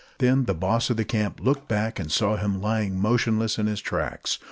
Then 0.17 0.45
the 0.45 0.55
boss 0.55 0.89
of 0.89 0.97
the 0.97 1.05
camp 1.05 1.39
looked 1.39 1.67
back 1.67 1.99
and 1.99 2.11
saw 2.11 2.35
him 2.35 2.59
lying 2.59 2.99
motionless 2.99 3.59
in 3.59 3.67
his 3.67 3.81
tracks. 3.81 4.39